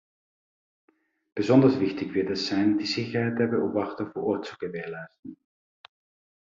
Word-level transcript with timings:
Besonders 1.35 1.79
wichtig 1.79 2.15
wird 2.15 2.31
es 2.31 2.47
sein, 2.47 2.79
die 2.79 2.87
Sicherheit 2.87 3.37
der 3.37 3.45
Beobachter 3.45 4.07
vor 4.09 4.23
Ort 4.23 4.47
zu 4.47 4.57
gewährleisten. 4.57 5.37